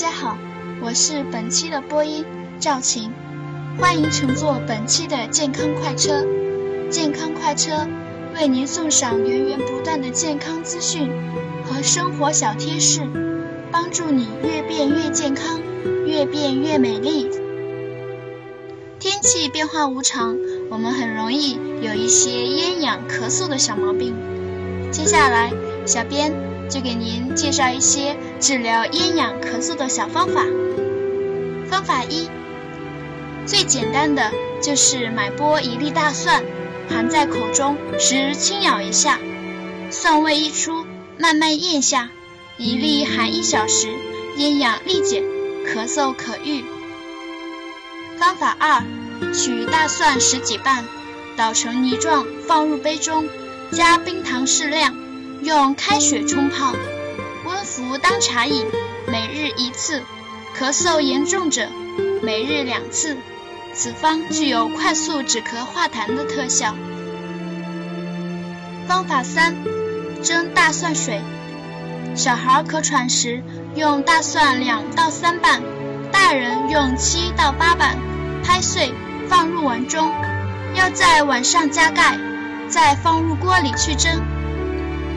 [0.00, 0.38] 大家好，
[0.80, 2.24] 我是本期的播音
[2.58, 3.12] 赵晴，
[3.78, 6.24] 欢迎乘坐本期的健康快车。
[6.90, 7.86] 健康快车
[8.34, 11.12] 为您送上源源不断的健康资讯
[11.66, 13.02] 和生活小贴士，
[13.70, 15.60] 帮助你越变越健康，
[16.06, 17.28] 越变越美丽。
[18.98, 20.38] 天气变化无常，
[20.70, 24.14] 我们很容易有一些咽痒、咳嗽的小毛病。
[24.90, 25.52] 接下来，
[25.84, 26.32] 小编
[26.70, 30.46] 就给您介绍一些治疗咽痒、咳嗽的小方法。
[31.68, 32.28] 方法一，
[33.44, 34.30] 最简单的
[34.62, 36.42] 就是买剥一粒大蒜。
[36.88, 39.20] 含在口中时，轻咬一下，
[39.92, 40.84] 蒜味一出，
[41.18, 42.10] 慢慢咽下，
[42.56, 43.88] 一粒含一小时，
[44.36, 45.22] 咽痒立减，
[45.64, 46.64] 咳嗽可愈。
[48.18, 48.82] 方法二，
[49.32, 50.84] 取大蒜十几瓣，
[51.36, 53.28] 捣成泥状，放入杯中，
[53.70, 54.96] 加冰糖适量，
[55.42, 56.74] 用开水冲泡，
[57.46, 58.66] 温服当茶饮，
[59.06, 60.02] 每日一次。
[60.58, 61.66] 咳嗽严重者，
[62.22, 63.16] 每日两次。
[63.72, 66.74] 此方具有快速止咳化痰的特效。
[68.86, 69.56] 方法三：
[70.22, 71.22] 蒸大蒜水。
[72.14, 73.42] 小孩咳喘时，
[73.74, 75.62] 用大蒜两到三瓣，
[76.12, 77.96] 大人用七到八瓣，
[78.44, 78.92] 拍碎
[79.28, 80.12] 放入碗中，
[80.74, 82.18] 要在碗上加盖，
[82.68, 84.20] 再放入锅里去蒸。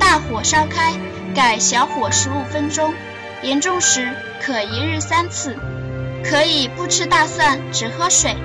[0.00, 0.94] 大火烧开，
[1.36, 2.92] 改小火十五分钟。
[3.42, 5.56] 严重时可一日三次。
[6.24, 8.36] 可以不吃大蒜，只喝水。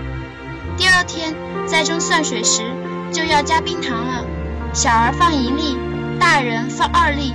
[0.78, 1.34] 第二天
[1.66, 2.64] 再蒸蒜水时，
[3.12, 4.26] 就要加冰糖了。
[4.74, 5.78] 小儿放一粒，
[6.20, 7.34] 大人放二粒。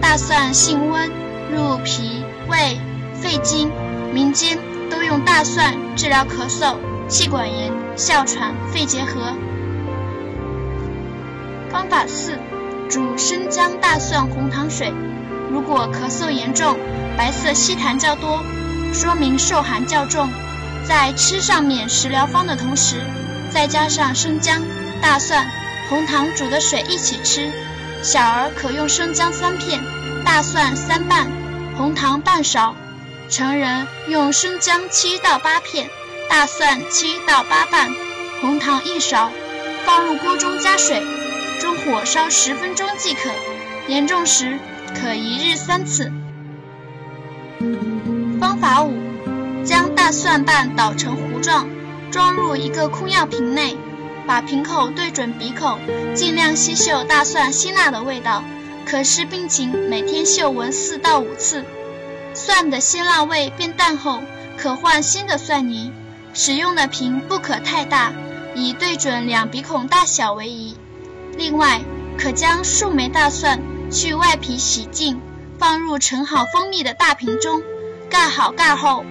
[0.00, 1.10] 大蒜性温，
[1.52, 2.78] 入脾胃、
[3.14, 3.70] 肺经，
[4.12, 4.58] 民间
[4.90, 6.76] 都用大蒜治疗咳嗽、
[7.08, 9.34] 气管炎、哮喘、肺结核。
[11.70, 12.32] 方法四：
[12.90, 14.92] 煮生姜大蒜红糖水。
[15.48, 16.76] 如果咳嗽严重，
[17.16, 18.42] 白色稀痰较多。
[18.92, 20.28] 说明受寒较重，
[20.88, 22.96] 在吃上面食疗方的同时，
[23.52, 24.60] 再加上生姜、
[25.00, 25.48] 大蒜、
[25.88, 27.52] 红糖煮的水一起吃。
[28.02, 29.80] 小儿可用生姜三片，
[30.24, 31.30] 大蒜三瓣，
[31.76, 32.74] 红糖半勺；
[33.28, 35.88] 成人用生姜七到八片，
[36.28, 37.88] 大蒜七到八瓣，
[38.40, 39.30] 红糖一勺，
[39.84, 41.04] 放入锅中加水，
[41.80, 43.30] 火烧十分钟即可。
[43.88, 44.58] 严重时
[44.94, 46.12] 可一日三次。
[48.38, 48.94] 方法五：
[49.64, 51.68] 将大蒜瓣捣成糊状，
[52.10, 53.76] 装入一个空药瓶内，
[54.26, 55.78] 把瓶口对准鼻口，
[56.14, 58.42] 尽量吸嗅大蒜辛辣的味道。
[58.86, 61.64] 可视病情，每天嗅闻四到五次。
[62.32, 64.22] 蒜的辛辣味变淡后，
[64.56, 65.92] 可换新的蒜泥。
[66.32, 68.12] 使用的瓶不可太大，
[68.54, 70.76] 以对准两鼻孔大小为宜。
[71.40, 71.80] 另外，
[72.18, 75.18] 可将数枚大蒜去外皮洗净，
[75.58, 77.62] 放入盛好蜂蜜的大瓶中。
[78.10, 79.06] 盖好盖后，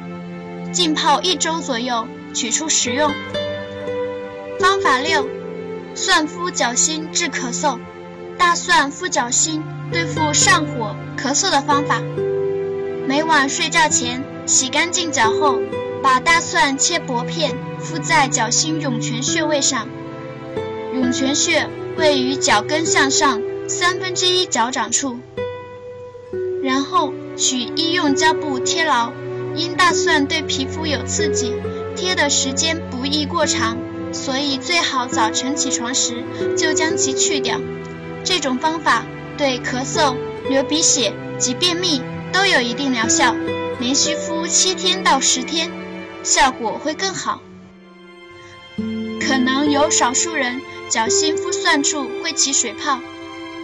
[0.71, 3.11] 浸泡一周左右，取出食用。
[4.59, 5.27] 方法六：
[5.95, 7.79] 蒜敷脚心治咳嗽。
[8.37, 11.99] 大蒜敷脚心，对付上火咳嗽的方法。
[13.07, 15.59] 每晚睡觉前洗干净脚后，
[16.03, 19.87] 把大蒜切薄片，敷在脚心涌泉穴位上。
[20.93, 21.67] 涌泉穴
[21.99, 25.19] 位于脚跟向上三分之一脚掌处。
[26.63, 29.11] 然后取医用胶布贴牢，
[29.55, 31.53] 因大蒜对皮肤有刺激，
[31.95, 33.77] 贴的时间不宜过长，
[34.13, 36.23] 所以最好早晨起床时
[36.57, 37.59] 就将其去掉。
[38.23, 39.03] 这种方法
[39.37, 40.15] 对咳嗽、
[40.49, 43.35] 流鼻血及便秘都有一定疗效，
[43.79, 45.69] 连续敷七天到十天，
[46.23, 47.41] 效果会更好。
[49.21, 52.99] 可能有少数人脚心敷蒜处会起水泡，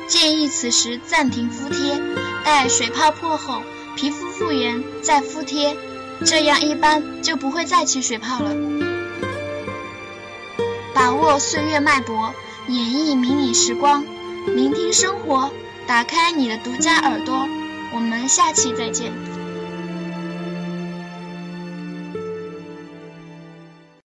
[0.08, 2.00] 建议此时暂停敷贴。
[2.44, 3.64] 待水泡破后，
[3.96, 5.76] 皮肤复原再敷贴，
[6.24, 8.56] 这样一般就不会再起水泡了。
[10.94, 12.36] 把握岁月脉搏，
[12.68, 14.06] 演绎迷你时光，
[14.46, 15.50] 聆听生活，
[15.88, 17.48] 打开你的独家耳朵。
[17.96, 19.12] 我们下期再见。